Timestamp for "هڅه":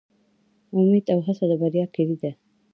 1.25-1.45